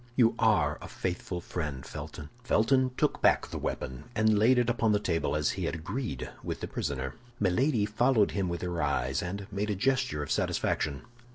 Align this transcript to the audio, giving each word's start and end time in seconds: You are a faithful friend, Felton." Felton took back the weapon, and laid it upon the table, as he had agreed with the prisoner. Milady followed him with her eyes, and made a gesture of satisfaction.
You 0.15 0.33
are 0.39 0.79
a 0.81 0.87
faithful 0.87 1.41
friend, 1.41 1.85
Felton." 1.85 2.29
Felton 2.43 2.89
took 2.97 3.21
back 3.21 3.45
the 3.51 3.59
weapon, 3.59 4.05
and 4.15 4.39
laid 4.39 4.57
it 4.57 4.67
upon 4.67 4.93
the 4.93 4.99
table, 4.99 5.35
as 5.35 5.51
he 5.51 5.65
had 5.65 5.75
agreed 5.75 6.27
with 6.43 6.59
the 6.61 6.67
prisoner. 6.67 7.13
Milady 7.39 7.85
followed 7.85 8.31
him 8.31 8.49
with 8.49 8.63
her 8.63 8.81
eyes, 8.81 9.21
and 9.21 9.45
made 9.51 9.69
a 9.69 9.75
gesture 9.75 10.23
of 10.23 10.31
satisfaction. 10.31 11.03